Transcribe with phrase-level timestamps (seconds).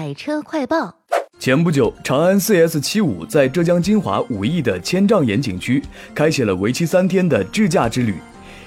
[0.00, 0.94] 百车快报。
[1.38, 5.82] 前不久，长安 CS75 在浙江金华武义的千丈岩景区
[6.14, 8.14] 开启了为期三天的智驾之旅。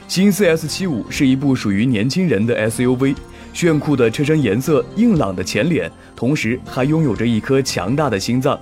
[0.07, 3.15] 新 CS75 是一部属于年轻人的 SUV，
[3.51, 8.60] 炫酷的车身颜色，硬朗的前脸，同时还拥有着一颗强大的心脏。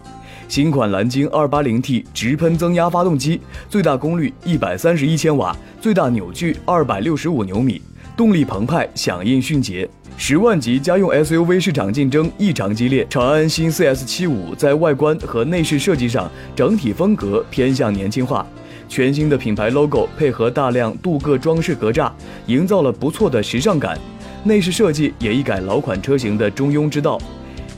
[0.47, 7.81] 新款蓝鲸 280T 直喷增压发动机，最大功率131千瓦，最大扭矩265牛米，
[8.15, 9.89] 动力澎湃，响应迅捷。
[10.17, 18.45] 十万级家用 SUV 市场竞争异常激烈，长安新 CS75 在外观和内饰设计上整体风格偏向年轻化，
[18.87, 22.11] 全新的品牌 logo 配合大量镀铬装饰格栅，
[22.45, 23.97] 营造了不错的时尚感。
[24.43, 27.19] 内饰设计也一改老款车型的中庸之道。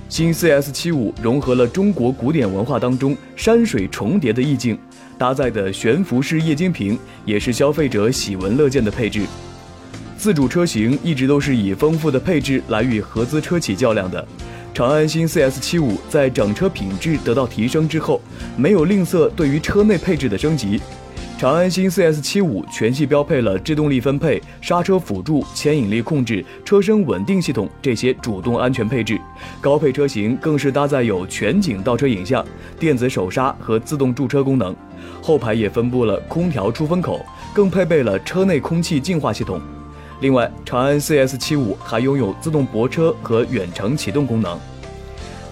[0.09, 4.78] 新 CS75 融合了中国古典文化当中山水重叠的意境，
[5.18, 9.22] 搭载的悬浮式液晶屏也是消费者喜闻乐见的配置。
[10.23, 14.26] 自主车型一直都是以丰富的配置来与合资车企较量的，
[14.73, 18.22] 长安新 CS75 在整车品质得到提升之后，
[18.55, 20.80] 没有吝啬对于车内配置的升级。
[21.38, 29.20] 长安新 CS75 全系标配了制动力分配、刹车辅助、牵引力控制、车身稳定系统这些主动安全配置，
[29.59, 32.45] 高配车型更是搭载有全景倒车影像、
[32.80, 34.73] 电子手刹和自动驻车功能，
[35.22, 39.59] 后排也分布了空调出风口，更配备了车内空气净化系统。
[40.22, 44.58] 另外，长安 CS75 还拥有自动泊车和远程启动功能。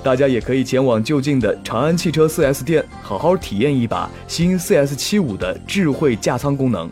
[0.03, 6.89] 大家也可以前往就近的长安汽车 4S 店，好好体验一把新 CS75 的智慧驾舱功能。